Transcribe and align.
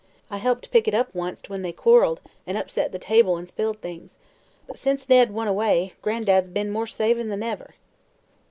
I 0.31 0.37
helped 0.39 0.71
pick 0.71 0.87
it 0.87 0.95
up, 0.95 1.13
once, 1.13 1.47
when 1.47 1.61
they 1.61 1.71
quarreled 1.71 2.21
an' 2.47 2.55
upset 2.57 2.91
the 2.91 2.97
table 2.97 3.37
an' 3.37 3.45
spilled 3.45 3.81
things. 3.81 4.17
But 4.65 4.75
since 4.79 5.07
Ned 5.07 5.35
run 5.35 5.47
ayray. 5.47 5.91
Gran'dad's 6.01 6.49
be'n 6.49 6.71
more 6.71 6.87
savin' 6.87 7.29
than 7.29 7.43
ever." 7.43 7.75